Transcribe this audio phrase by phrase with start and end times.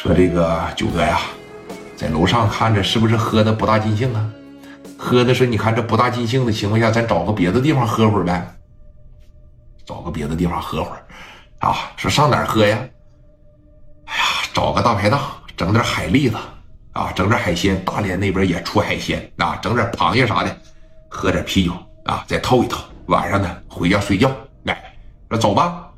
[0.00, 1.18] 说这个九哥呀，
[1.96, 4.30] 在楼上看着是不是喝的不大尽兴啊？
[4.96, 8.54] 喝的说你看这不大尽兴的情况下，咱找个别的地方喝会儿呗。
[9.84, 11.04] 找个别的地方喝会儿
[11.58, 11.74] 啊？
[11.96, 12.78] 说上哪儿喝呀？
[14.04, 14.22] 哎呀，
[14.54, 15.20] 找个大排档，
[15.56, 16.36] 整点海蛎子
[16.92, 17.84] 啊，整点海鲜。
[17.84, 20.56] 大连那边也出海鲜啊，整点螃蟹啥的，
[21.08, 21.72] 喝点啤酒
[22.04, 22.78] 啊，再透一透。
[23.06, 24.30] 晚上呢，回家睡觉。
[24.66, 24.94] 哎，
[25.28, 25.90] 说走吧，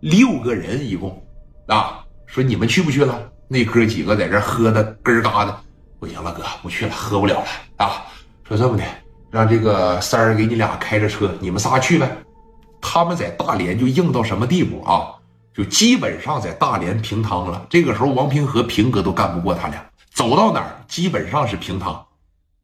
[0.00, 1.24] 六个人一共
[1.68, 2.02] 啊。
[2.26, 3.16] 说你们去不去了？
[3.48, 5.56] 那哥几个在这喝的根儿嘎的，
[6.00, 8.04] 不行了，哥不去了，喝不了了啊！
[8.42, 8.84] 说这么的，
[9.30, 12.10] 让这个三儿给你俩开着车，你们仨去呗。
[12.80, 15.10] 他们在大连就硬到什么地步啊？
[15.52, 17.66] 就基本上在大连平汤了。
[17.68, 22.05] 这个时候，王平和平哥都干不过他俩，走到哪儿基本上是平汤。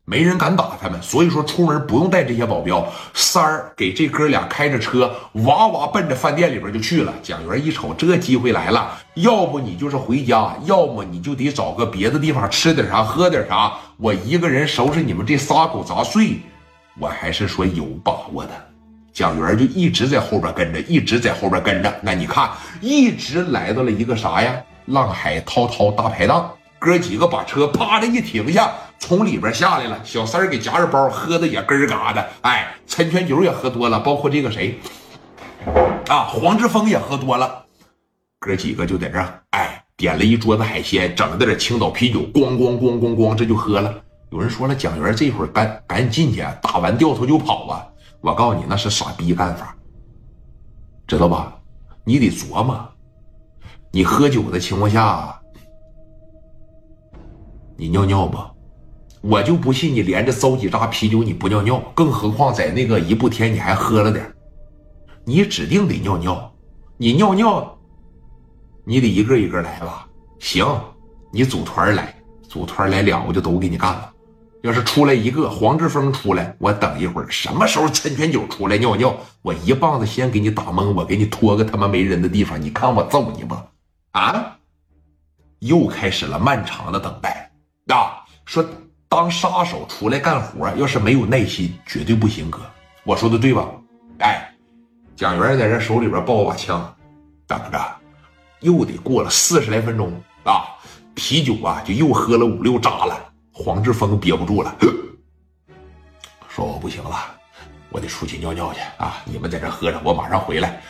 [0.05, 2.85] 没人敢打他们，所以说出门不用带这些保镖。
[3.15, 7.15] 三儿给这哥俩开着车，哇哇奔着饭店里边就去了。
[7.23, 13.73] 蒋元一瞅，这机会来了，要不你就是回家，要么你就得找个别的地方吃点啥，喝点啥。
[13.97, 16.41] 我一个人收拾你们这仨狗杂碎，
[16.99, 18.51] 我还是说有把握的。
[19.13, 21.95] 蒋元就一直在后边跟着，一直在后边跟着。
[22.03, 24.61] 那你看，一直来到了一个啥呀？
[24.87, 26.51] 浪海滔滔大排档。
[26.83, 30.01] 哥几个把车啪的一停下，从里边下来了。
[30.03, 32.29] 小三儿给夹着包，喝的也根儿嘎的。
[32.41, 34.81] 哎，陈全酒也喝多了，包括这个谁
[36.09, 37.67] 啊，黄志峰也喝多了。
[38.41, 43.95] 哥几个就在这儿，哎，点了一桌子海鲜，整的点青岛啤酒，咣咣咣咣咣，这就喝了。
[44.31, 47.87] 有人说了，蒋元这会儿赶赶紧进去，打完掉头就跑啊！
[48.21, 49.73] 我告诉你，那是傻逼干法，
[51.07, 51.57] 知道吧？
[52.03, 52.85] 你得琢磨，
[53.93, 55.39] 你喝酒的情况下。
[57.83, 58.39] 你尿尿不？
[59.23, 64.33] 我就不信你连着糟几扎啤酒你不尿尿，更何况在那个一步天你还喝了点
[65.25, 66.55] 你指定得尿尿。
[66.97, 67.77] 你尿尿，
[68.85, 70.07] 你得一个一个来吧。
[70.39, 70.65] 行，
[71.33, 72.15] 你组团来，
[72.49, 74.13] 组团来俩我就都给你干了。
[74.63, 79.13] 要是出来一个黄志峰出来，我等一会儿，什么时候陈全九出来尿尿，
[79.43, 83.57] 我一棒子先给你打懵，我给你拖个他妈没人的地方，你看我揍你不？
[84.13, 84.57] 啊！
[85.59, 87.32] 又开始了漫长的等待。
[87.89, 88.65] 啊，说
[89.09, 92.51] 当杀手出来干活，要是没有耐心，绝对不行。
[92.51, 92.61] 哥，
[93.05, 93.69] 我说的对吧？
[94.19, 94.55] 哎，
[95.17, 96.95] 蒋元在这手里边抱把枪，
[97.47, 97.97] 等着，
[98.61, 100.13] 又得过了四十来分钟
[100.45, 100.65] 啊，
[101.15, 103.19] 啤酒啊就又喝了五六扎了。
[103.55, 104.75] 黄志峰憋不住了，
[106.49, 107.17] 说我不行了，
[107.91, 109.23] 我得出去尿尿去啊！
[109.27, 110.81] 你们在这喝着，我马上回来。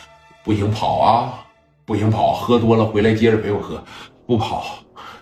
[0.45, 1.43] 不行跑啊，
[1.85, 3.83] 不行跑，喝多了回来接着陪我喝。
[4.25, 4.77] 不跑，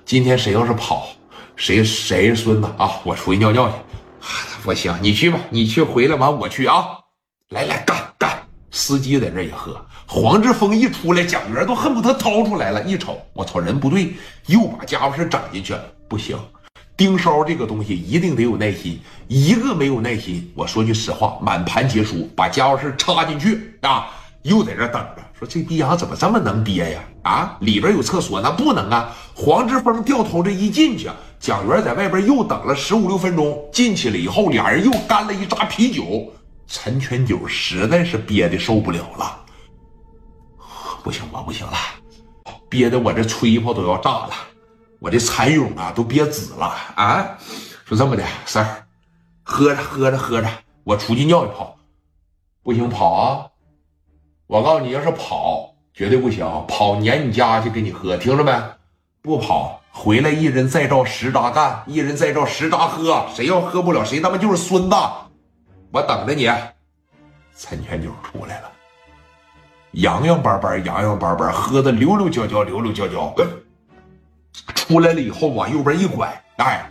[0.05, 1.07] 今天谁要是跑。
[1.61, 2.89] 谁谁是孙子啊？
[3.03, 3.75] 我出去尿尿去。
[4.63, 6.87] 不行，你去吧，你去回来完我去啊。
[7.49, 8.41] 来来干干！
[8.71, 9.79] 司机在这也喝。
[10.07, 12.81] 黄志峰一出来，蒋元都恨不得掏出来了。
[12.81, 14.11] 一瞅，我操，人不对，
[14.47, 15.75] 又把家伙事整进去。
[16.09, 16.35] 不行，
[16.97, 18.99] 盯梢这个东西一定得有耐心。
[19.27, 22.27] 一个没有耐心，我说句实话，满盘皆输。
[22.35, 24.09] 把家伙事插进去啊，
[24.41, 25.17] 又在这等着。
[25.37, 27.03] 说这逼样怎么这么能憋呀？
[27.21, 29.15] 啊，里边有厕所，那不能啊。
[29.35, 31.07] 黄志峰掉头这一进去。
[31.41, 36.31] 蒋元在外边又等了十五六分钟，进去了以后，俩人又干了一扎啤酒。
[36.67, 39.43] 陈全九实在是憋的受不了了，
[41.03, 41.73] 不行，我不行了，
[42.69, 44.31] 憋的我这吹泡都要炸了，
[44.99, 47.37] 我这蚕蛹啊都憋紫了啊！
[47.85, 48.85] 说这么的，三儿，
[49.43, 50.47] 喝着喝着喝着，
[50.83, 51.75] 我出去尿一泡，
[52.63, 53.47] 不行跑啊！
[54.45, 58.51] 我告诉你，要是跑绝对不行，跑撵你家去给你喝，听着没？
[59.21, 59.81] 不跑。
[59.93, 63.25] 回来，一人再照十扎干，一人再照十扎喝。
[63.35, 64.95] 谁要喝不了，谁他妈就是孙子。
[65.91, 66.49] 我等着你。
[67.57, 68.71] 陈全九出来了，
[69.91, 73.33] 洋洋巴巴，洋洋巴巴，喝的溜溜焦焦，溜溜焦焦。
[74.73, 76.89] 出来了以后往右边一拐，哎。